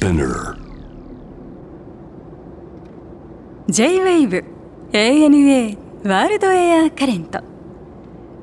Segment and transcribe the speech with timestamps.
[0.00, 0.56] Spinner.
[3.68, 4.44] J-WAVE
[4.92, 5.78] ANA
[6.08, 7.40] ワールドエアカレント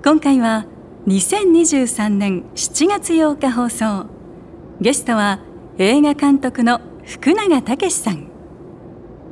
[0.04, 0.68] 今回は
[1.08, 4.06] 2023年7月8日放送。
[4.80, 5.40] ゲストは
[5.80, 8.28] 映画監督の福永武さん。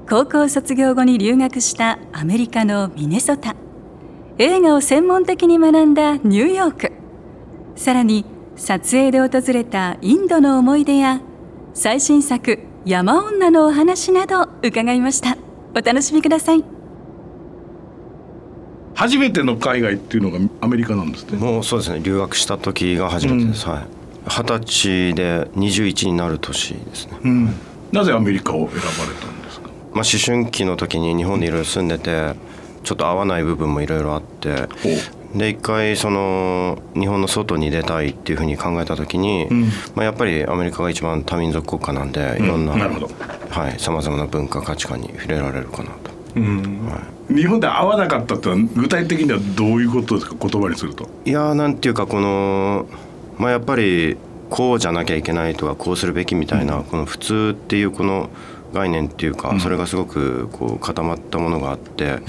[0.10, 3.56] 高校卒業後に留学したアメリカのミネソタ。
[4.40, 6.92] 映画を専門的に学んだニューヨーク。
[7.76, 11.22] さらに撮影で訪れたインドの思い出や
[11.78, 12.58] 最新作
[12.88, 15.38] 「山女」のお話など伺いました。
[15.76, 16.64] お楽しみください。
[18.94, 21.38] 初めての海外っていうのがアメリカなんですね。
[21.38, 22.00] もうそうですね。
[22.02, 23.84] 留学した時が初めてです、はい。
[24.26, 27.54] 二十歳で21になる年ですね、うん、
[27.92, 29.68] なぜアメリカを選ばれたんですか？
[29.94, 32.36] まあ、思春期の時に日本でいろいろ住んでて
[32.84, 34.70] ちょっと合わない部分もいろいろあって
[35.36, 39.66] で一回その日本の外に出たいっていうふうに考えた時に、ん。
[39.96, 42.74] まあ、やっぱりアメリカが一番多民族国家なんでいろんな
[43.78, 46.12] さまざまな文化価値観に触れられるかなと。
[46.36, 46.90] うん。
[47.30, 50.36] 日本で合わなかったってのは具体的にはどういうことですか？
[50.40, 51.10] 言葉にすると。
[51.26, 52.88] いやーなんていうかこの
[53.38, 54.18] まあやっぱり
[54.50, 58.30] こうじゃなきゃいけないとかこうするべきみたいな、この普通っていうこの
[58.76, 62.20] 概念っていうか、それがすごくこう固まったものがあって、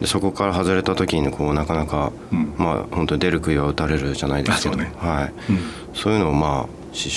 [0.00, 2.54] でそこから外れた時にこうなかなか、ん。
[2.56, 4.92] まあ本当に出る杭は打たれるじゃないですけどあそうね。
[4.96, 5.32] はい。
[5.94, 6.68] そういうのをまあ思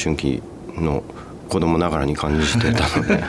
[0.04, 0.42] 春期
[0.76, 1.04] の
[1.48, 3.24] 子供ながらに感じてたので。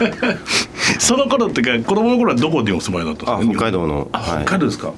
[0.99, 3.67] その頃ってか子供の頃はどこでお住まいだったんですか？
[3.67, 4.45] あ北海道のあはい。
[4.45, 4.93] 北海道ですか？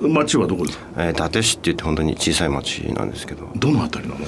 [0.00, 0.84] 町はどこですか？
[0.96, 3.48] えー伊達市って言って本当に小さい町なんですけど。
[3.56, 4.20] どのあたりなの？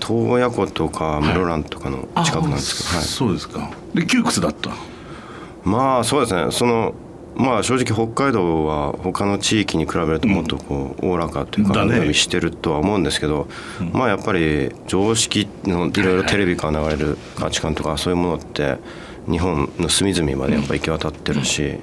[0.00, 3.70] 洞爺湖とか室蘭とかの近くなんですけど、はい、そうですか。
[3.94, 4.70] で窮屈だった？
[5.64, 6.50] まあそうですね。
[6.50, 6.94] その
[7.36, 13.48] まあ正直北海道は他の地域に比べるともっとこうおおらかというか伸びしてるとは思うんですけど、
[13.92, 18.78] まあやっぱり常識のいろいろテレビから流れる価値観とかそういうものって
[19.30, 21.78] 日本の隅々までやっぱ行き渡ってるし、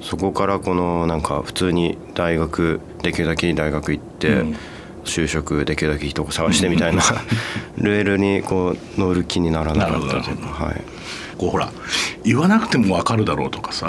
[0.00, 4.56] そこからこのなんか普通に大学できるだけ大学行って、うん。
[5.04, 7.02] 就職できるだけいいとこ探してみたいな
[7.78, 10.82] レールにこう乗る気にならなかったというかはい。
[11.40, 11.72] こうほら
[12.22, 13.88] 言わなくても分かるだろうとかさ、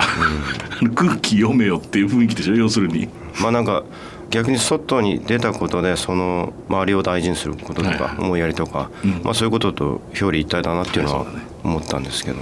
[0.96, 2.56] 空気読めよっていう雰囲気でしょ？
[2.56, 3.10] 要するに。
[3.42, 3.84] まあなんか
[4.30, 9.22] 逆に外に出たことでその周りを大事にすることとはいはいか思いやりとか、うん。
[9.24, 11.26] まあ、そういうことと表裏一体だなっていうのは
[11.66, 12.40] 思ったんですけど、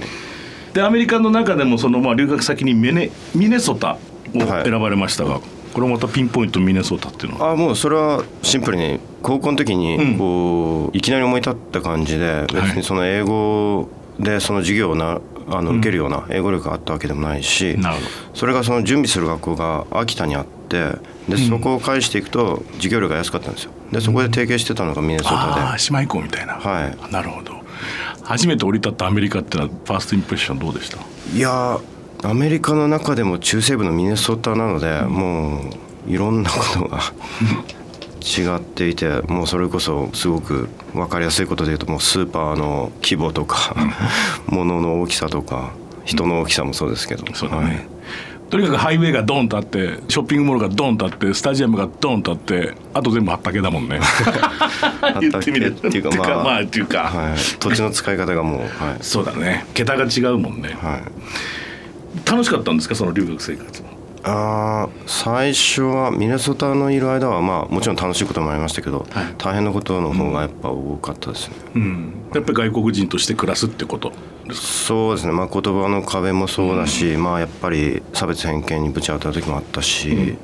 [0.74, 3.98] でアメリカの中でもそのまあ留学先にミネミネソタ
[4.32, 4.64] をはい。
[4.64, 5.40] 選ばれましたが、
[5.74, 7.50] これまたピンポイントミネソタっていうのは？
[7.50, 9.80] あもうそれはシンプルに高校の時うん。
[9.80, 13.88] にこういきなり思い立った感じで別にその英語
[14.20, 18.02] でその授業をなあの受けるような英語力があったわけでもないし、なるほ
[18.34, 20.92] それがその準備する学校が秋田にあって
[21.28, 23.72] でそこを返していくと授業料が安かったんですよ。
[23.90, 27.12] でそこで提携してたのがミネソタで、ああ姉妹校みたいな、はい。
[27.12, 27.54] なるほど。
[28.22, 30.98] 初めて降り立ったアメリカってのはファーストインプレッションどうでした？
[31.34, 35.62] いやーアメリカの中でも中西部のミネソタなので、も
[36.06, 37.00] ういろんなことが
[38.20, 43.74] 違っていてもうそれこそすごく分かりやすいことで言うともうスーパーの規模とか
[44.46, 45.72] 物の大きさとか
[46.04, 47.86] 人の大きさもそうですけど、そうだね、はい。
[48.50, 54.00] とにかくハイウェイがドンとあってショッピングモールがドンとあってスタジアムがドンとあってあと全部畑だもんね。
[55.20, 58.68] 言ってみる畑っていうかまあまあっていうか、はい、土地の使い方がもうはい、
[59.02, 59.66] そうだね。
[59.74, 60.70] 桁が違うもんね。
[60.70, 69.34] はい、楽しかったんですかその留学生活はあー最初はミネソタのいる間はまあもちろん楽しいこともありましたけど、はい。
[69.38, 72.12] 大変なことの方がやっぱ多かったですね、うん。
[72.34, 74.12] やっぱり外国人として暮らすってこと？
[74.52, 80.36] そうですね、まあ、言葉の壁もそうだし、まあやっぱり差別偏見にぶち当たる時もあったし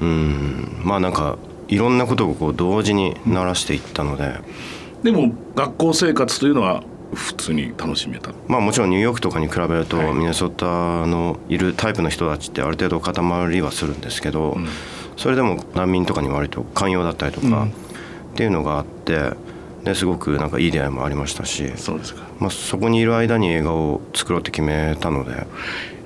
[0.00, 0.82] うん。
[0.82, 4.40] まあなんかいろんなことをこう同時に鳴らしていったので、
[5.04, 6.82] でも学校生活というのは
[7.14, 8.30] 普通に楽しめた。
[8.46, 10.14] まあもちろんニューヨークとかに比べると、はい。
[10.14, 10.66] ミネソタ
[11.06, 14.56] のいるタイプの人たちってある程度固まりはするんですけど、
[15.16, 17.68] それでも難民とかに割と寛容だったりとか、うん。
[17.68, 17.72] っ
[18.34, 19.32] ていうのがあって
[19.84, 22.22] ですごくなんかいい出会いもありましたし、そうですか。
[22.38, 25.46] まあ、そこにいる間に映画を作ろうって決めたので。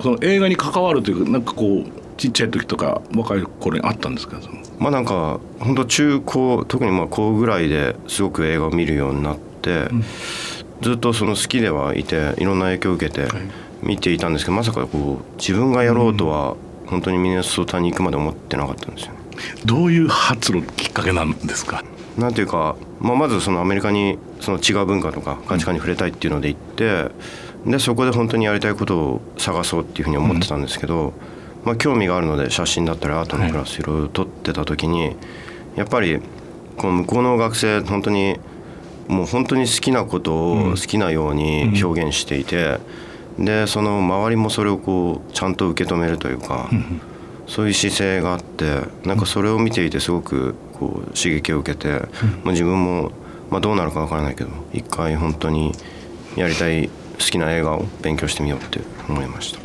[0.01, 1.85] その映画に関わるというかなんかこう
[2.17, 4.37] ちっちゃい時とか若い頃にあったんですか？
[4.79, 9.87] まあなんか本当中高特にまあ高ぐらいですごく映画を見るようになって、
[10.81, 13.27] ずっとその好きではいていろんな影響を受けて
[13.81, 16.55] 見ていたんですけどまさかこう自分がやろうとは
[16.87, 19.19] 本当にミネソタに行くまで思ってなかったんですよね。
[19.65, 21.83] どういう発露きっかけなんですか？
[22.17, 27.09] なんていうか、まあ、まずそのアメリカにその違う文化とか価値観に触れたいっていうので行って
[27.65, 31.13] でそこで本当にやりたいことを探そうっていうふうに思ってたんですけど、
[31.65, 35.15] まあ、興味があるので写真だったりアートのクラスいろいろ撮ってた時に
[35.75, 36.21] やっぱり
[36.77, 38.39] この向こうの学生本当に
[39.07, 42.79] もう本当に好きなことを好きなように表現していて、
[43.39, 46.69] でその周りもそれをこうちゃんと受け止めるというか、
[47.47, 51.89] そういう姿勢があってなんかそれを見ていてすごくこう刺激を受けて、
[52.43, 53.11] まあ、自分も、
[53.49, 55.71] まあ、どうなるかわからないけど一回本当に
[56.35, 59.59] やりたい好きな映画を勉強してみようって思いました。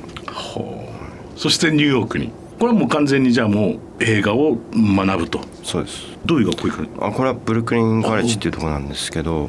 [1.36, 5.40] そしてニューヨークにこれはもう完全にじゃあもう映画を学ぶと。
[5.64, 6.06] そうです。
[6.26, 9.48] どういう学校行くのあこれはブルックリンカレッジっていうところなんですけど、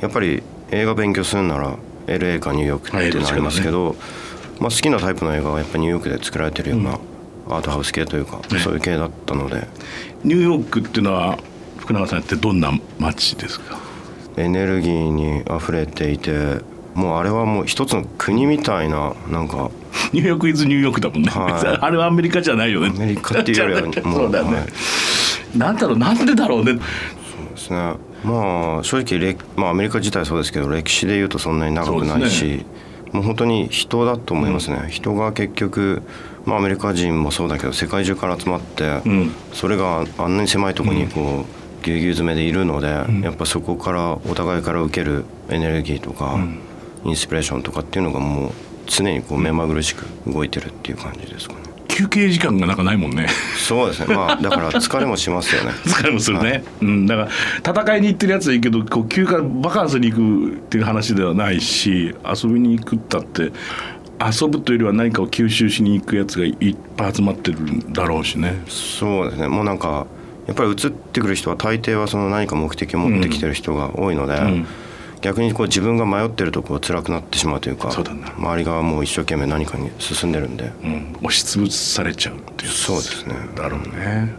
[0.00, 1.76] やっぱり映画勉強するなら
[2.06, 3.94] LA かニューヨークっていうのありますけど、
[4.58, 6.98] まあ、好きなタイプの映画はやっぱニューヨークで作られてるような
[7.48, 9.68] アートハウス系というか、そういう系だったので。
[10.24, 11.38] ニューヨークっていうのは
[11.76, 13.78] 福永さんってどんな街ですか？
[14.38, 16.60] エネルギーにあふれていて
[16.94, 19.70] もうあれはもう一つの国みたいななんか
[20.12, 21.78] ニューヨークイズニューヨークだもんね、はい。
[21.80, 22.88] あれはアメリカじゃないよね。
[22.88, 24.64] アメリカっていうよりは そうだよね、は
[25.54, 25.58] い。
[25.58, 26.74] なんだろうなんでだろうね。
[26.74, 26.80] で
[27.56, 27.94] すね。
[28.24, 32.64] まあ正直れ、まあ、アメリカ自体そうですけど歴史でいうとそんなに長くないそうし、
[33.12, 36.02] もう本当に人だと思いますね、人が結局、
[36.46, 39.30] まあ、アメリカ人もそうだけど世界中から集まって、うん。
[39.52, 46.38] それがあんなに狭いところにこうぎゅうぎゅう詰めでいるので、やっぱそこからお互いから受けるエネルギーとか、
[47.04, 48.52] インスピレーションとかっていうのがもう
[48.86, 51.60] 常にこう目まぐるしく動いてるっていう感じですかね。
[51.88, 53.28] 休憩時間がなんかないもんね。
[53.56, 54.14] そうですね。
[54.14, 55.70] まあだから疲れもしますよね。
[55.86, 57.28] 疲れもするね、うん、だか
[57.64, 63.52] ら戦いに行ってるやつはいいけどこう休暇バカンスに行くっていう話ではないし遊びに行くったって
[64.20, 65.22] 遊ぶというよりは何か。
[65.22, 68.62] を吸収しに行くやつがいっぱい集まってるんだろうしね。
[68.68, 69.48] そうですね。
[69.48, 70.06] もうなんか
[70.46, 74.66] やっぱり移ってくる人は大抵はその何か目的を持ってきてる人が多いので、ん
[75.24, 83.34] 逆にこう自分が迷ってるとこう辛くなってしまうというかそうだな周りがもう一生懸命何かに進んでるんで、うん、押しつぶされちゃうっていうそうですね。
[83.56, 84.34] だろうね。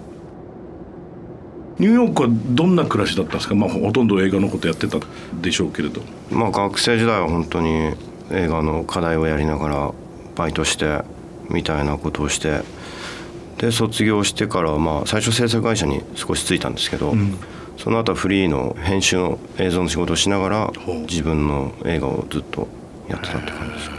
[1.79, 4.99] ニューヨークはどんな暮らしだったんですか、まあ、ほとんど映画のことやってた
[5.41, 6.01] でしょうけれど。
[6.29, 7.95] まあ学生時代は本当に
[8.29, 9.91] 映画の課題をやりながら
[10.35, 11.01] バイトして
[11.49, 12.61] みたいなことをして
[13.57, 17.15] で卒業してからはまあ最初制作会社に少しついたんですけど、
[17.77, 20.73] その後はフリーの編集の映像の仕事をしながら
[21.07, 22.67] 自分の映画をずっと
[23.09, 23.89] やってたって感じです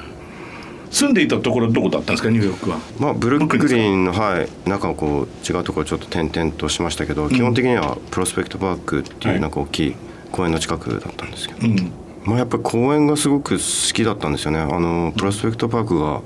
[0.88, 2.78] 住んでいたところはどこだったんですかニューヨークは？
[2.98, 9.96] まあブルックリンのはい中をこう違うところちょっと点々としましたけど、基本的にはプロスペクトパークってはいいうなんか大きい
[10.32, 11.92] 公園の近くだったんですけど、うん。
[12.24, 14.58] まあ、やっぱり公園がすごく好きだったんですよね。
[14.58, 16.22] あのプロスペクトパークが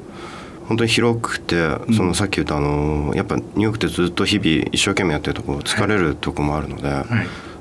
[0.71, 1.57] 本当に広くて、
[1.97, 7.07] そのさっき言ったあのやっぱニューヨークってずっと日々一生懸命やってるとこ疲れるとこもあるので、はい。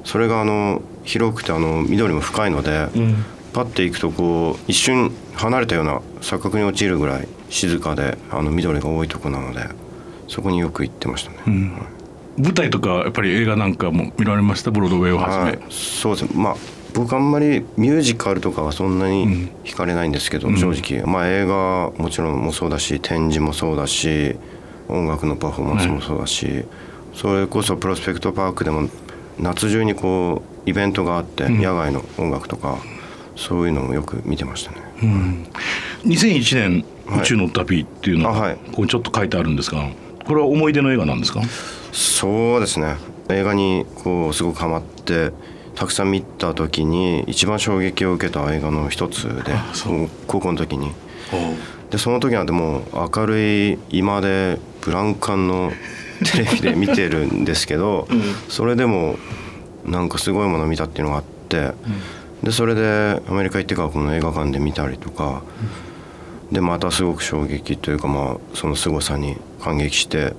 [0.04, 3.26] それがあの広くてあの緑も深いので、うん。
[3.52, 9.68] パッて行くとこう一瞬離れたような錯覚に陥るぐらい静かであの緑が多いとこなので
[10.28, 11.38] そこによく行ってましたね。
[11.52, 11.72] ん。
[12.38, 14.70] 舞台とかやっぱり映画なんかも見られました？
[14.70, 16.26] ブロードウェイをはじめ、はい、そうです。
[16.26, 16.56] ねまあ
[16.94, 21.06] 僕あんまりミュージカルとかはそんなに惹かれないんですけど、正直。
[21.06, 24.36] まあ映画もちろんもそうだし展示もそうだし
[24.88, 26.66] 音楽のパフォーマンスもそうだし、
[27.14, 28.90] それこそプロスペクトパークでも
[29.40, 32.78] 夏中にこうイベントがあって、野外の音楽とか
[33.36, 34.78] そういうのもよく見てましたね。
[36.06, 37.22] 2001年はい。
[37.22, 38.56] 宇宙の旅っていうのがあはい。
[38.56, 39.90] ここにちょっと書いてあるんですが
[40.26, 41.42] これは思い出の映画なんですか？
[41.92, 42.96] そうですね。
[43.30, 45.32] 映画にこうすごくハマって
[45.80, 49.54] たくさん見た時に一番衝撃を受けた映画の一つで
[50.28, 50.92] 高校の時に。
[51.90, 52.84] でその時なんてもう
[53.16, 55.72] 明るい今でブラウン管の
[56.34, 58.10] テレビで見てるんですけど、
[58.50, 59.18] それでも
[59.86, 61.72] なんかすごいものを見たっていうのがあって、
[62.44, 65.44] でそれでアメリカ行ってからこの映画館で見たりとか、
[66.52, 70.34] でまたすごく衝撃というかまあその凄さに感激して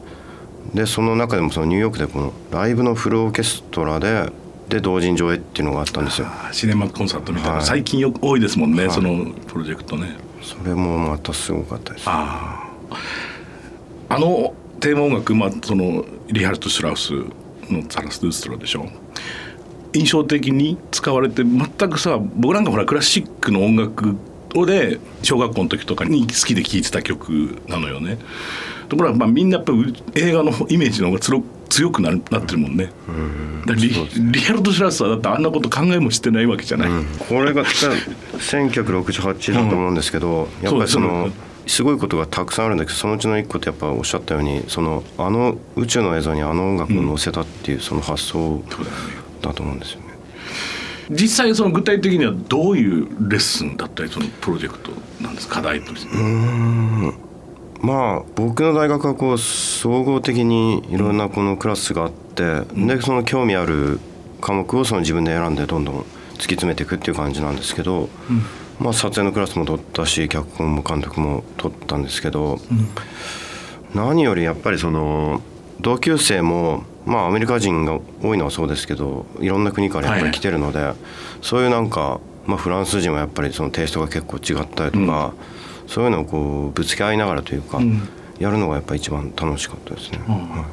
[0.74, 4.30] でその中でもそのニューヨークでこのライブのフルオーケストラで
[4.70, 6.28] で同人上映っていうのがあったんですよ。
[6.28, 7.66] あシネマコンサートみたいな、はい。
[7.66, 8.90] 最近よく多いですもんね、はい。
[8.90, 10.16] そのプロジェクトね。
[10.42, 12.04] それもまたすごかったです。
[12.06, 17.12] あああのテーマ音楽、まあ、そのリハルト・シュラウス
[17.70, 18.88] の「ザラス・ドゥーストラ」でしょ。
[19.92, 24.16] 印象的に使われて全くさ僕なんかほらクラシックの音楽
[24.54, 28.18] をで小学校の時とかに好きで聴いてた曲なのよね。
[28.88, 32.92] ところがまあみんなやっぱり映画のイメージの方がつろ強くなるなってるもんね。
[33.66, 33.88] だからリ
[34.32, 36.90] リハルト・シュラウスはだってあんなこと考えもしてないわけじゃない、
[37.28, 41.50] これが1968だと思うんですけど、やっぱりそのです。
[41.66, 48.62] すごいことがたくさんあるんだけどそのうちの一個ってやっぱおっしゃったようにそのあの宇宙の映像にあの音楽を載せたっていうその発想
[49.40, 50.06] だと思うんですよね。
[51.10, 56.12] 実際その具体的にはどういうレッスンだったりそのプロジェクトなんです課題として、
[57.82, 64.00] まあ僕の大学はこう総合的にいろんなこのクラスがあって、でその興味ある
[64.40, 68.08] 科目をその自分で選んでどんどん突き詰めていくっていう感じなんですけど、
[68.78, 72.58] まあ、撮影のクラスも取ったし脚本も監督も取ったんですけど、
[73.94, 75.42] 何よりやっぱりその
[75.80, 80.92] 同級生もまあアメリカ人が多いのはそうですけどいろんな国からやっぱり来てるので、
[81.42, 85.32] そういうなんか、まあ、フランス人はやっぱりそのテイストが結構違ったりとか、
[85.90, 87.80] そういうのをこうぶつけ合いながらというか、
[88.38, 90.18] やるのがやっぱり一番楽しかったですね。
[90.26, 90.66] は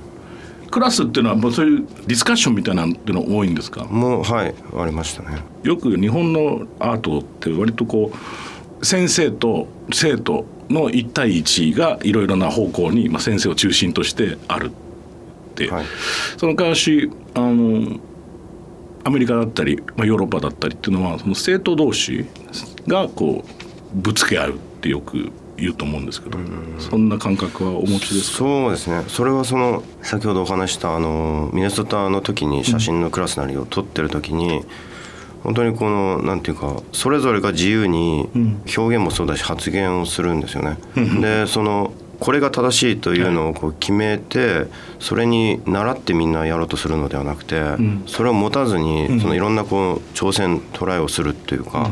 [0.66, 0.70] い。
[0.70, 3.86] クラスっていうのはもうそういうディスカッションみたいなっていうの多いんですか？
[3.86, 5.40] もうはいありましたね。
[5.64, 8.12] よく日本のアートって割とこ
[8.82, 15.86] う先生と生徒の1対1がいろいろな方向に、まあ、先生を中心としてあるって、はい、
[16.38, 17.98] その昔あの
[19.06, 22.26] アメリカだったり、まあ、ヨーロッパだったりっていうのはその生徒同士
[22.86, 26.38] がこうぶつけ合うってよく言うと思うんですけど、
[26.78, 28.38] そんな感覚はお持ちですか？
[28.38, 29.04] そうですね。
[29.08, 34.66] それはその先ほどお話したあのミネソタの時に写真のクラスなりを撮ってる時に、うん、
[35.42, 38.30] 本当にこのなんていうかそれぞれが自由に
[38.78, 40.78] 表現もそうだし発言をするんですよね。
[40.96, 44.66] うん、でそのこれが正しいというのをこう決めて
[45.00, 47.62] それに倣ってみんなやろうとするのではなくて、
[48.08, 51.92] それを持たずにそのいろんなこう挑戦トライをするっていうか、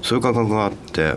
[0.00, 1.14] そういう感覚があって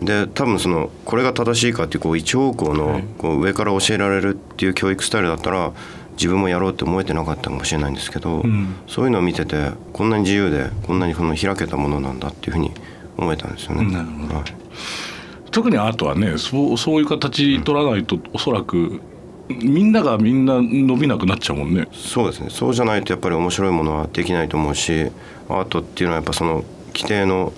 [0.00, 5.72] で多分そのこれが正しいかっていうこう一方向のこう上から教えられるっていう教育スタイルだったら
[6.12, 12.72] 自分もやろうって思えてなかったかもしれないんですけど、うん、そういうのを見ててこんなに自由でこんなにこの開けたものなんだっていうふうに
[13.16, 13.96] 思えたんですよね。
[13.96, 19.00] はい、特にアートはねそうそういう形取らないと、うん、おそらく
[19.48, 21.88] みんながみんな伸びなくなっちゃうもんね。
[21.92, 22.50] そうですね。
[22.50, 25.10] そうじゃないとやっぱり面白いものはできないと思うし
[25.48, 26.64] アートっていうのはやっぱその
[26.94, 27.52] 規定の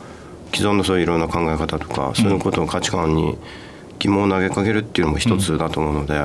[0.53, 3.39] 既存のそういういろんな考え方とかそういうことの価値観に
[3.99, 6.21] 疑問を投げかけるっていうのも一つだと思うので、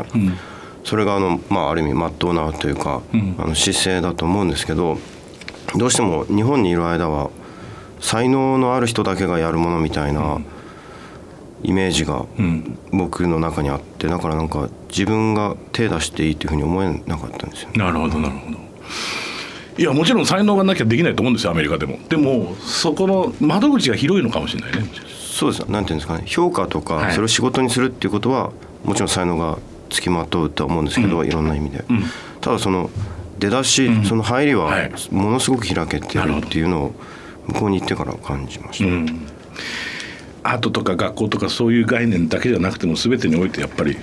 [0.83, 3.01] それがあの、まあ、ある意味まっとうなというか、
[3.37, 4.97] あの姿勢だと思うんですけど
[5.75, 7.29] どうしても日本にいる間は
[7.99, 10.39] 才能のある人だけがやるものみたいな
[11.63, 12.25] イメージが
[12.91, 18.57] 僕の中にあってだからなんか自分が手出していいっていうふうに思えなかったんですよ、ね、なるほどなるほど。
[19.77, 21.99] いやもちろん才能がなきゃできないと思うんですよアメリカでも。
[22.09, 24.89] でもそこの窓口が広いのかもしれないね。
[25.37, 26.23] そうですなんていうんですかね。
[26.25, 28.51] 評価とかそれを仕事にするっていうことは、
[28.83, 32.03] もちろん才能がつきまとうとは思うんですけど、うん、いろんな意味で、うん、
[32.41, 32.89] ただその
[33.37, 36.95] 出だし、うん、その入りはものすごく開けてるっていうのを
[37.47, 38.83] 向こうに行ってから感じまし
[40.43, 43.97] た、アートとか学校とかそういう概念だけじゃなくても全てにおいてやっぱり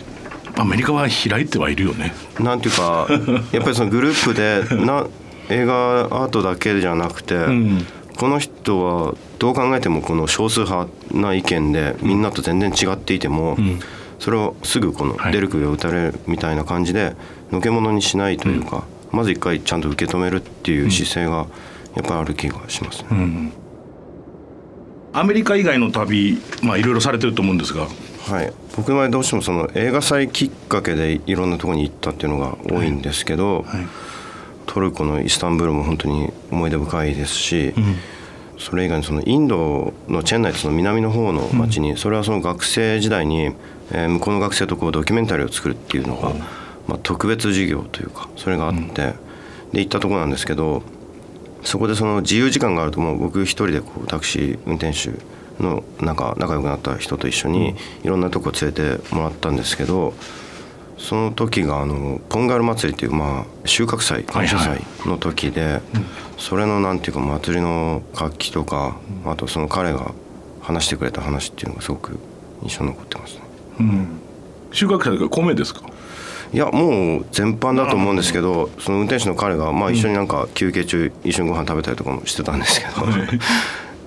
[0.57, 2.15] アメリカは開いてはいるよね。
[2.39, 3.09] なんていうか
[3.53, 5.07] やっぱりそのグループで な
[5.51, 7.87] 映画アートだけじゃなくて、うん、
[8.17, 13.81] この人はどう考えてもこの少数派な意見でみんなと全然違っていても、うん、
[14.19, 17.17] それをすぐこの出る杭を打たれるみたいな感じで
[17.51, 21.47] のけ者にしないというか、うん、まず一回ちゃんと受け止めるっていう姿勢が
[21.95, 23.53] やっぱりある気がしますね。
[25.13, 27.87] アメリカ以外の旅、まあ、いろいろされてると思うんですが。
[28.27, 33.87] はい、僕の場合どうしてもその映画祭きっかけでいろんなところに行ったっていうのが多いんですけど、はいはい
[34.67, 37.97] トルコのイスタンブールも本当に思い出深いですし、うん、
[38.59, 43.55] それ以外にそのインドのチェンナイその南の方の町に、それはその学生時代に、
[43.93, 46.35] えー、向こうの学生とこうドキュメンタリーを作るっていうのが、
[46.87, 49.15] まあ、特別授業というかそれがあって、
[49.73, 50.83] で行ったとこなんですけど
[51.63, 55.11] そこでその自由時間があるともう僕一人でこうタクシー運転手
[55.63, 60.15] のなんか仲良くなった人と一緒にいろんなとこ連れてもらったんですけど。
[60.97, 65.83] その時があのポンガル祭りっていうまあ収穫祭感謝祭の時で、はいはい
[66.37, 70.13] それのなんていうか祭りの活気とか、あとその彼が
[70.61, 72.19] 話してくれた話っていうのがすごく
[72.63, 73.41] 印象に残ってますね。
[73.79, 74.09] うん、
[74.73, 75.83] 収穫祭が米ですか？
[76.53, 83.07] いやもう全般だと思うんですけどその運転手の彼が、まあ、一緒になんか休憩中一緒にご飯食べたりとかもしてたんですけど、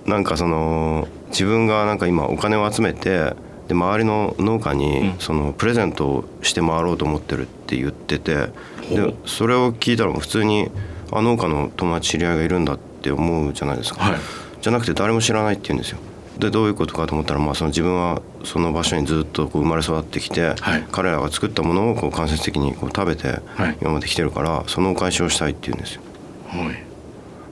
[0.06, 3.34] なんかその自分がなんか今お金を集めて
[3.68, 8.50] で周りの農家にそのプレゼントをして回ろうと思ってるって言ってて
[8.90, 10.70] でそれを聞いたら普通に
[11.12, 14.20] あ農家の友達知り合いがいるんだって思うじゃないですか、はい、
[14.62, 16.00] じゃなくて誰も知らないって言うんですよ。
[16.38, 23.40] でどういうことかと思ったら、まあ、その自分はその場所にずっとこう生まれ育ってきて、はい、彼らが作ったものをこう間接的にこう食べて
[23.82, 26.02] 今まで来てるから、そのお返しをしたいって言うんですよ、
[26.50, 26.84] はい、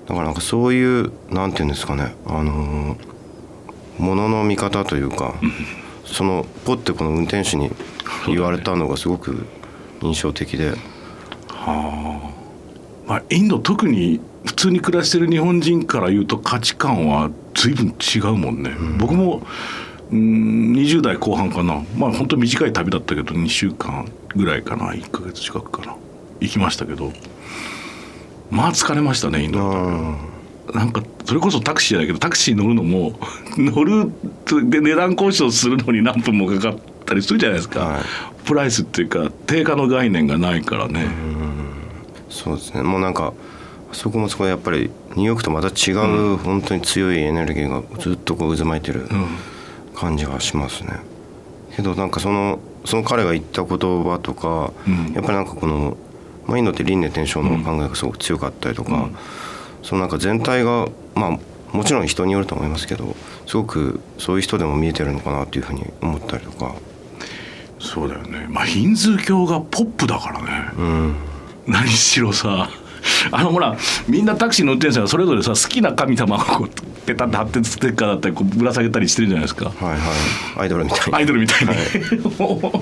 [0.07, 2.95] だからなんかそういうなんて言うんですかねあの
[3.97, 5.33] ものの見方というか
[6.05, 7.69] そのポッてこの運転手に
[8.27, 9.45] 言われたのがすごく
[10.01, 10.71] 印象的で。
[11.49, 12.31] は
[13.07, 19.41] あ、まあ、インド特に普通に暮らしてる日本人から言うと価値観は随分違うもんね、うん、僕も
[20.11, 21.83] うん20代後半かな。
[21.97, 24.91] まあ本当短い旅だったけど2週間ぐらいかな。
[24.91, 25.95] 1か月近くかな。
[26.39, 27.11] 行きましたけど。
[28.51, 30.34] まあ疲れましたねインドの旅
[30.73, 33.19] なんかそれこそタクシーじゃないけどタクシー乗るのも
[33.57, 34.11] 乗る
[34.69, 38.01] で値段交渉するのに何分もかかったりするじゃないですか、はい。
[38.45, 41.07] プライスっていうか定価の概念がないからね、
[42.29, 42.81] そうですね。
[42.83, 43.33] もうなんか
[43.91, 49.07] そこもそこでやっぱりニューヨークとまた違う本当に強いエネルギーがずっとこう渦巻いてる
[49.95, 50.99] 感じがしますね。
[51.75, 55.13] けどなんかそのその彼が言った言葉とか、うん。
[55.13, 55.95] やっぱりなんかこの、
[56.47, 59.15] まあ、インドって輪廻転生の考えがすごく強かったりとか、うん
[59.85, 63.15] そのなんか全体がまあもちろん人によると思いますけど
[63.45, 66.75] すごくそういう人でも見えてるのかなっていうふうに思ったりとか。
[67.77, 68.47] そうだよね。
[68.49, 71.15] まあヒンズー教がポップだからね、うん。
[71.67, 72.67] 何しろさ
[73.31, 73.77] あのほら
[74.07, 75.07] みんなタクシー乗ってるんですよ。
[75.07, 76.69] それぞれさ好きな神様をこう
[77.05, 79.65] ペタッて貼ってステッカーだったりこうぶら下げたりしてるじゃないですか。
[79.65, 79.99] はいはい。
[80.61, 81.13] アイドルみたいに。
[81.13, 81.73] アイドルみたいに、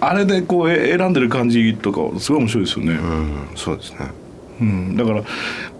[0.00, 4.10] あれでこうえ選んでる感じとかすごい面白いですよね、うんそうですね
[4.60, 5.22] うん、だから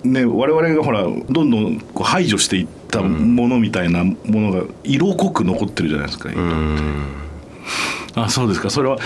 [0.05, 7.07] ね我々がほらどんどんこう排除していったものみたいなものが色濃く残ってるじゃないですか、うん。
[8.15, 8.71] あそうですか。
[8.71, 8.99] それは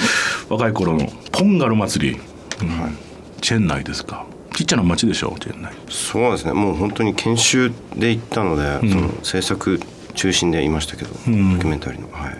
[0.49, 2.99] 若い頃のポンガル祭り、うん。
[3.40, 4.26] チェンナイですか。
[4.54, 5.73] ちっちゃな町でしょチェンナイ。
[5.88, 6.52] そうですね。
[6.52, 9.81] もう本当に研修で行ったので、その制作
[10.14, 11.54] 中心でいましたけど、ん。
[11.54, 12.09] ドキュメンタリーの。
[12.12, 12.38] はい。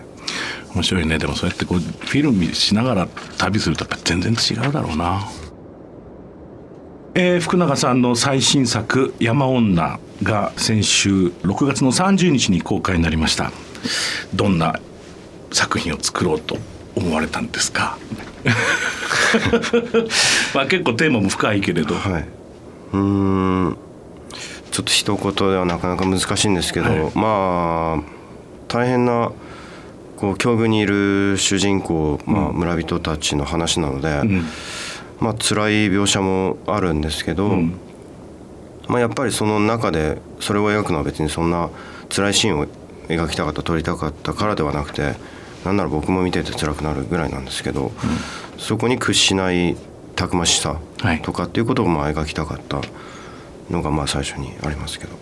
[0.73, 1.19] 面白いね。
[1.19, 5.21] でもそうやってこうフィルムしながら旅するとやっぱ全然違うだろうな
[7.15, 13.51] えー福永さんの最新作「山女」が先週6月の30日に公開になりました。
[14.33, 14.79] どんな
[15.51, 16.57] 作品を作ろうと
[16.95, 17.97] 思われたんですか？
[20.53, 22.25] まあ結構テーマも深いけれど、はい。
[22.93, 22.99] うー
[23.69, 23.77] ん。
[24.71, 27.11] ちょっと一言ではなかなか難しいんですけど、はい。
[27.15, 28.01] まあ
[28.67, 29.31] 大変な
[30.17, 34.45] こう境遇にいる主人公、まあ、村人たちの話なので、うん
[35.19, 37.79] まあ辛い描写もあるんですけど、うん。
[38.87, 41.69] まあ、やっぱりその中でそれを描くのは別にそんな
[42.09, 42.67] 辛いシーンを
[43.07, 45.15] 描きたかった撮りたかったからではなくて
[45.63, 47.91] なんなら僕も見てて辛くなるぐらいなんですけど、
[48.59, 49.75] そこに屈しない
[50.15, 51.21] たくましさはい。
[51.21, 52.81] とかっていうことをまあ描きたかった
[53.71, 55.15] のがまあ最初にありますけど。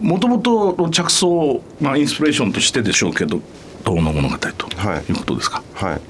[0.00, 3.40] もともとの着想、まあ、インスピレーションとしてでしょうけど
[3.84, 5.04] どうの物語とはい。
[5.08, 6.00] いうことですか、はい。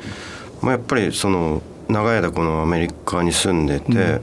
[0.62, 4.20] まあ、やっぱりその長い間このアメリカに住んでて、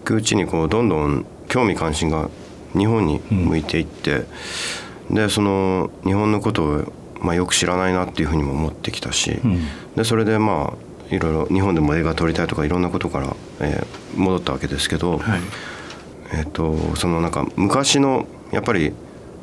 [0.00, 2.28] 行くうちにこうどんどん興味関心が
[2.76, 4.24] 日本に向いていって、
[5.10, 9.60] でその日本のことをまあよく知らないなっていうふうにも思ってきたし、ん。
[9.96, 10.74] でそれでま
[11.10, 13.86] あいろいろ日本でも映画撮りたいとかいろんなことから、えー
[14.16, 15.40] 戻ったわけですけど、はい。
[16.32, 18.92] えっとそのなんか昔のやっぱり、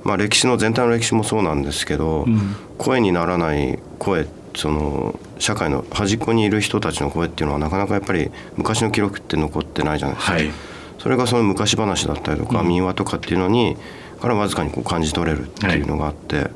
[0.03, 2.55] まあ、歴史の全体の歴史もそうなんですけど、ん。
[2.77, 10.49] 声にならない声その社会の端っこにいる人たちの声っていうのはなかなかやっぱり昔の記録って残ってないじゃないですか、はい。
[10.97, 13.77] それがその昔話だったりとか、民話とかっていうのに
[14.19, 16.49] からわずかにこう感じ取れるっていうのがあって、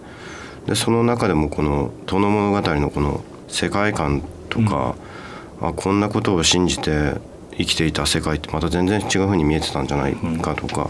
[0.66, 4.96] でその中でもこの「遠野物語」のこの世界観とか、
[5.62, 7.14] あこんなことを信じて
[7.56, 10.90] 生きていた世界ってまた全然違う風に見えてたんじゃないかとか、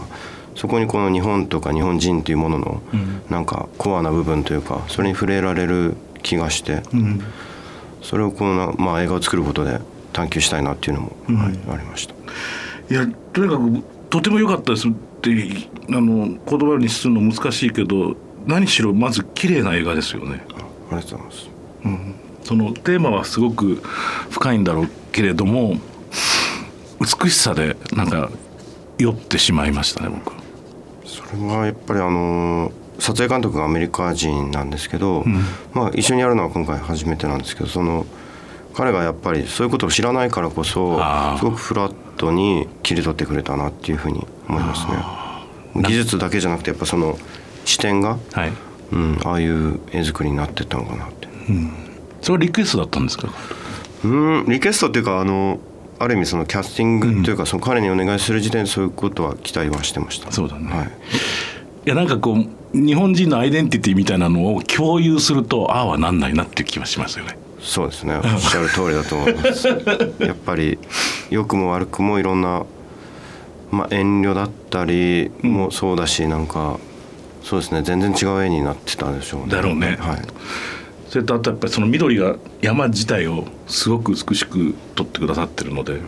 [0.56, 2.82] そこにこの日本とか日本人というものの
[3.28, 7.22] なんかコアな部分というかそれに触れられる気がして、うん。
[8.02, 9.80] それをこの、まあ、映画を作ることで
[10.12, 12.14] 探求したいなっていうのも、はいありました。
[12.90, 15.30] いやとにかくとても良かったですって
[15.88, 20.44] あの言葉にするの難しいけど何しろまず綺麗な映画ですよね。
[20.50, 21.48] あありがとうございます。
[22.44, 23.76] そのテーマはすごく
[24.30, 25.76] 深いんだろうけれども
[27.00, 28.30] 美しさでなんか
[28.98, 30.32] 酔ってしまいましたね僕。
[31.06, 35.24] それはやっぱりあの撮影監督がアメリカ人なんですけど、
[35.72, 38.06] まあ、一緒にやるのは今回初めてなんですけどその
[38.74, 40.98] 彼がやっぱりそういうことを知らないからこそ
[41.38, 44.86] すごくフラットに切り取ってくれたなっていうふうに思います
[45.76, 45.82] ね。
[45.82, 47.18] 技術だけじゃなくてやっぱその
[47.64, 48.52] 視点が、はい。
[48.92, 51.28] うん、ああいう絵作りになってったのかなって。
[52.20, 53.28] それはリクエストだったんですか？
[54.04, 54.08] う
[54.40, 55.58] んリクエストっていうかあの
[55.98, 60.30] ある意味そのキャスティングというか、その彼にお願いする時点でそういうことは期待はしてました。
[60.30, 60.70] そうだね。
[60.70, 60.90] はい
[61.84, 67.36] いやなんかこう日本人のアイデンティティみたいなのを共有するとああはなんないなっていう気はしますよね。
[67.60, 68.16] そうですね。
[68.16, 69.68] おっしゃる通りだと思います。
[70.20, 70.78] やっぱり
[71.30, 72.64] 良くも悪くもいろんな、
[73.70, 76.78] まあ、遠慮だったりもそうだし、なんか
[77.42, 77.82] そうですね。
[77.82, 79.46] 全然違う絵になってたでしょうね。
[79.48, 79.96] だろうね。
[80.00, 80.22] はい。
[81.08, 85.98] それとあとやっぱりその緑が山自体をすごく美しく撮ってくださってるので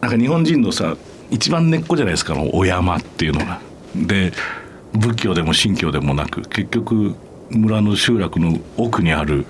[0.00, 0.96] なんか日本人のさ
[1.28, 3.60] 一番根っこじゃないですかお山っていうのが。
[3.96, 4.32] で
[4.96, 7.14] 仏教でも神教でもなく結局
[7.50, 9.46] 村の集落の奥にある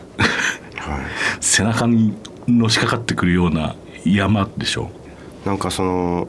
[0.77, 1.01] はい。
[1.41, 2.15] 背中に
[2.47, 4.91] のしかかってくるような山でしょ？
[5.45, 6.29] なんかその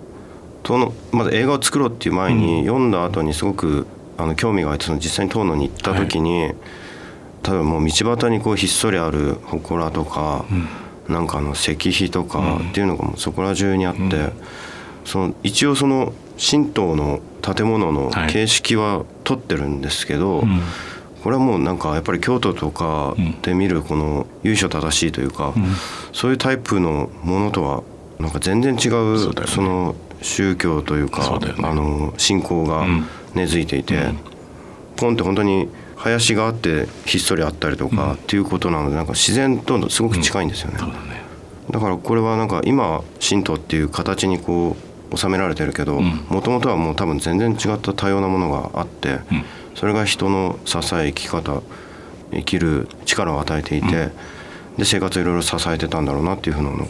[0.63, 3.85] 遠野まず映画を作ろうっていう前に、読んだ後にすごく
[4.17, 6.53] あの興味があってその実際に遠野に行った時に、例え
[7.51, 10.45] ばもう道端にこうひっそりある祠とか、
[11.07, 14.31] なんかあの石碑とかっていうのがもうそこら中にあって、
[15.07, 18.31] その一応その神道の建物のはい。
[18.31, 20.43] 形式は取ってるんですけど、
[21.23, 25.53] これはもうなんかやっぱり京都とかで見るこの由緒正しいというか、
[26.13, 27.83] そういうタイプのものとは
[28.19, 29.47] なんか全然違うそね。
[29.47, 31.55] その宗教というそかね。
[31.63, 33.07] あの信仰がうん。
[33.33, 34.09] 根付いていて、
[34.95, 40.77] ポンって本当に林があってひっそりあったりとかっていうことなのでなんか自然とすごく近いんですよね。
[40.77, 40.93] だね。
[41.69, 46.25] だからこれはなんか今神道っていう形にこう収められてるけどん。
[46.29, 49.45] もともとはもう多分全然違った多様なものがあって、うん。
[49.75, 51.61] それが人の支え生き方
[52.31, 54.09] 生きる力を与えていて、
[54.77, 56.87] で生活をいろいろ支えてたんだろうなっていうふうなのを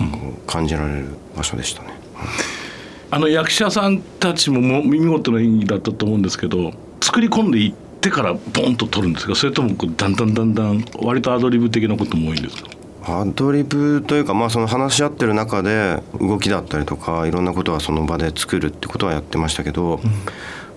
[0.47, 1.89] 感じられる場所でしたね。
[3.09, 9.35] あの役者さんたちももう見事な演技だったと思うんですけど作り込んでいってからボンと撮るんですか？
[9.35, 12.69] それともだんだんだんだん割とアドリブ的なことも多いんですか？
[13.07, 19.99] アドリブというか、まあ、その話し合ってる中で動きだったりとかいろんなことはその場で作るってことはやってましたけど、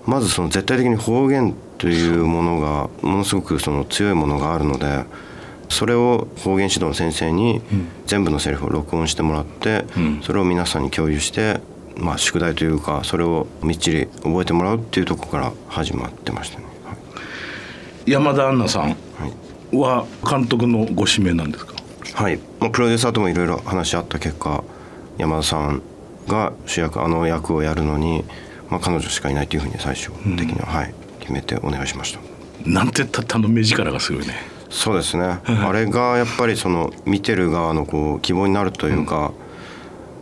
[0.05, 5.03] まずその絶対的に方言というものがものすごくその強いものがあるので
[5.69, 7.61] それを方言指導の先生に
[8.05, 11.61] 全部のセリフを録音してもらって、うんそれを皆さんに共有して、
[11.97, 16.65] まあ、宿題というかそれをみっちり覚えてもらうっていうところから始まってましたね。
[16.85, 16.93] は
[18.05, 18.11] い。
[18.11, 18.95] 山田杏奈さんはい。
[19.77, 21.73] は監督のご指名なんですか？
[22.13, 24.63] はい、まあ、プロデューサーともいろいろ話し合った結果
[25.17, 25.81] 山田さん
[26.27, 28.23] が主役あの役をやるのに、
[28.69, 32.19] まあ、彼女しかいないというふうに最終的には、はい、決めてお願いしました。
[32.69, 34.35] なんてたってあの目力がすごいね。
[34.69, 35.39] そうですね。
[35.45, 39.33] あれがやっぱりその見てる側のこう希望になるというか、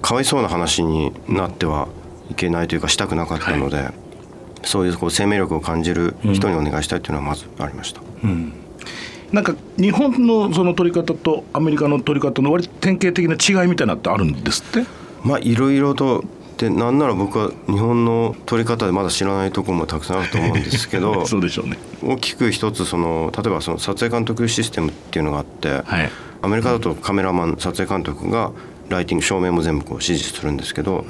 [0.01, 1.87] かわいそうな話になっては
[2.31, 3.89] いけないというかしたくなかったので、
[4.63, 8.01] そういうこう生命力を感じる人にお願いしたいというのはまずありました。
[9.31, 14.85] なんか日本のその撮り方とアメリカの撮り方の割と典型的な違いみたいなのってあるんですって？
[15.23, 16.23] まあいろいろと
[16.57, 21.77] でなんなら僕は日本の撮り方でまだ知らないところもたくさんあると思うんですけど そうでしょうね。
[22.03, 26.09] 大きく一つその例えばその撮影監督システムっていうのがあって、はい。
[26.41, 28.51] アメリカだとカメラマン撮影監督が
[28.87, 31.05] ライティング照明も全部こう指示するんですけど、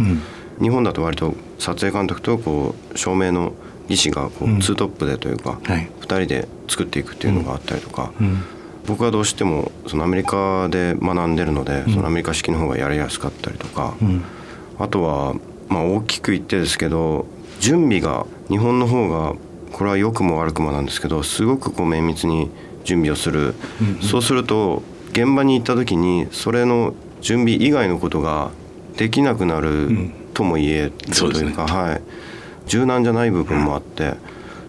[0.59, 3.53] 日本だと割と撮影監督とこう照明の
[3.89, 5.89] 技師がこうツートップでというか、はい。
[5.99, 8.43] 2人で作っていくっていうのがあったりとか、ん。
[8.85, 13.95] 僕はどうしてもそのアメリカで学んでるので、そのアメリカ式の方がやりやすかったりとか、
[14.79, 15.35] あとは
[15.67, 17.27] まあ大きく言ってですけど
[17.59, 19.35] 準備が日本の方が
[19.71, 22.49] これは良くも悪くもなんですけどすごくこう綿密に
[22.83, 23.53] 準備をする、
[24.01, 28.51] そうすると現場に行った時にそれの準備以外のことが
[28.97, 31.49] できなくなるとも言えるとそうですね。
[31.49, 32.01] いうか、はい、
[32.69, 34.13] 柔軟じゃない部分もあって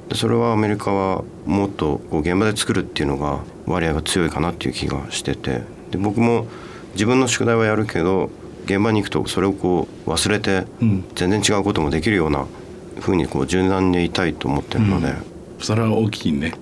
[0.09, 6.47] でそれはアメリカはもっとこう現場で作るっていうのが割合が強いかなっていう気がしててで僕も
[6.95, 8.31] 自分の宿題はやるけど
[8.65, 11.05] 現場に行くとそれをこう忘れてうん。
[11.15, 12.47] 全然違うこともできるような
[13.01, 15.15] 風にこう柔軟でいたいと思ってるので、
[15.59, 16.53] それは大きいね、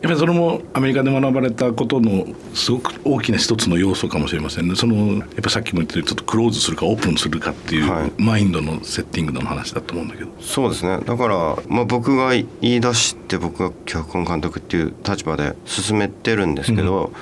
[0.00, 4.76] やっぱりそれもアメリカで学ばれたことのすごく大きな一つの要素かもしれませんね。
[4.76, 8.12] そのやっぱさっきも言ったようにちょっとクローズするかオープンするかっていう、はい。
[8.16, 10.30] マインドのセッティングの話だと思うんだけど。
[10.40, 11.00] そうですね。
[11.04, 17.12] だから、まあ、僕が言い出して僕が脚本監督っていう立場で進めてるんですけど、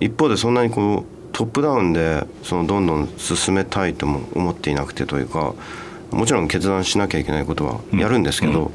[0.00, 5.54] 一方でそんなにこうトップダウンでそのどんどん進めたいとも思っていなくてというか
[6.10, 8.72] もちろん決断しなきゃいけないことはやるんですけど、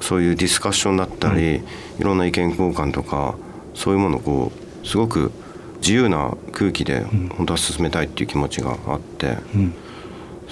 [0.00, 1.62] そういうディスカッションだったり、
[1.98, 3.34] いろんな意見交換とか
[3.74, 4.52] そういうものをこ
[4.82, 5.32] うすごく
[5.78, 7.04] 自由な空気で
[7.36, 9.36] 本当は進めたいっていう気持ちがあって。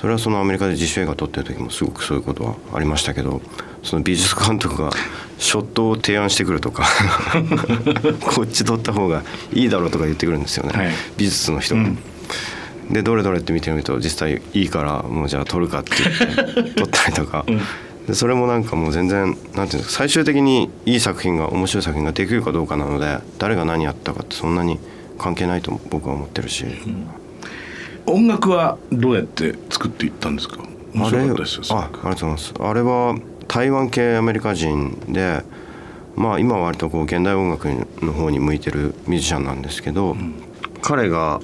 [0.02, 3.40] それはそのアメリカで自主映画撮ってる時もすごくそういうことはありましたけど
[3.84, 4.90] その美術監督が
[5.38, 6.88] ショットを提案してくるとか
[8.20, 10.92] こっち撮った方がいいだろうとか言ってくるんですよね、はい。
[11.16, 11.84] 美術の人が。
[12.90, 17.44] でどれどれって見てみると実際いいからもうじゃあ撮るかって言って 撮ったりとか、
[18.06, 24.78] でそれもなんかもう全然なんていうんですか最終的にいい作品が面白い作品ができるかどうかなので誰が何やったかってそんなに
[25.18, 26.64] 関係ないと僕は思ってるし。
[28.04, 30.58] 音楽はどうやって作っていったんですか？
[30.92, 32.54] 面あれ白かったですよあありくがとうございます。
[32.58, 35.42] あれは台湾系アメリカ人で
[36.16, 37.68] まあ今は割とこう現代音楽
[38.04, 40.16] の方に向いてるミュージシャンなんですけど、
[40.82, 41.40] 彼が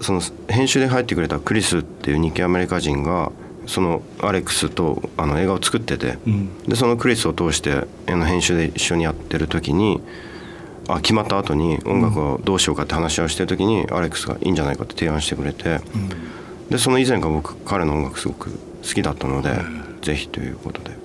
[0.00, 3.32] その編集で入ってくれたクリスっていう日系アメリカ人が
[3.68, 6.18] そのアレックスとあの映画を作ってて、
[6.66, 10.00] でそのクリスを通して編集で一緒にやってる時に
[10.88, 15.80] あ決まった後に音楽をどうしようかって話をしてる時にアレックスがいいんじゃないかって提案してくれて、
[16.70, 18.50] でその以前から僕彼の音楽すごく
[18.82, 19.50] 好好きだったので、
[20.02, 20.96] ぜひということで、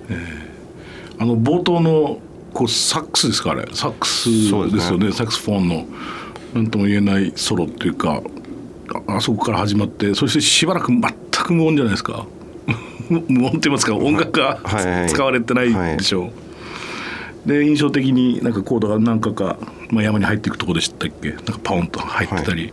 [1.18, 2.18] あの冒頭の
[2.54, 3.66] こうサックスですかあれ？
[3.74, 4.30] サックス
[4.72, 5.86] ですよねサックスフォンの。
[6.54, 8.22] 何とも言えないソロっていうか
[9.08, 12.26] ああそこから始まってそしてしばらく全く無音じゃないですか
[13.08, 15.08] 無音って言いますか音楽が、はいはい。
[15.08, 16.32] 使われてないでしょ
[17.46, 19.58] う、で印象的になんかコードが何かか、
[19.90, 21.32] まあ、山に入っていくとこでしたっけ？
[21.32, 22.72] なんかパオンと入ってたり、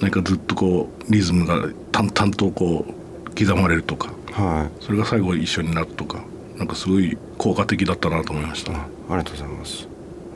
[0.00, 4.12] なんかずっとこうリズムが淡々とこう刻まれるとか。
[4.32, 4.82] はい。
[4.84, 6.22] それが最後一緒になるとか。
[6.56, 9.88] なんかすごい効果的だったなと思いました、ありがとうございます。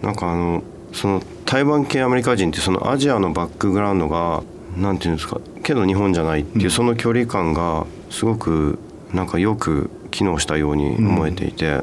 [0.02, 4.42] なんかあのその台湾系アメリカ人ってそのアジアのバックグラウンドが
[4.77, 8.79] なんていうんですかけど日本じゃないっていうその距離感がすごく
[9.12, 11.83] なんかよく機能したように思えていて、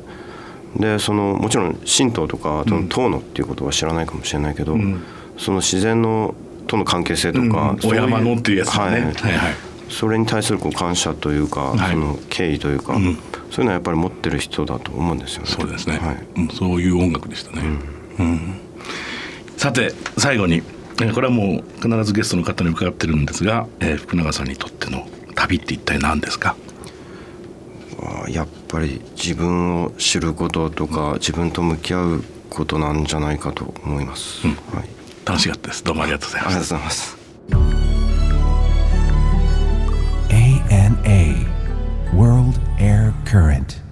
[0.76, 5.02] でそのもちろん神道とかその遠野っていうことは知らないかもしれないけど、ん。
[5.38, 6.36] その自然の
[6.68, 7.90] との関係性とか、うん。
[7.90, 8.92] お山のっていうやつだね。
[8.92, 9.02] はい。
[9.02, 9.54] はいはい。
[9.90, 13.18] それに対するこう感謝というか、はいその敬意というか、ん。
[13.52, 15.50] そういうのはやっぱり持ってる人だと思うんですよね。
[15.50, 16.18] そうですね、はい。
[16.36, 16.48] うん。
[16.50, 17.62] そういう音楽でしたね、
[18.20, 18.60] うん。
[19.58, 20.64] さて最後に
[21.02, 26.56] えー、これはもう必ずゲストの方に伺ってるんですが、えー、福永さんにとっての旅って一体何ですか？
[28.30, 34.54] やっぱり自分を知ることとか自分と向き合うことなんじゃないかと思います、うん。
[34.56, 34.90] はい、
[35.26, 35.84] 楽しかったです。
[35.84, 37.18] どうもありがとうございますありがとうございます。
[40.30, 41.48] ANA
[42.14, 43.83] World Air Current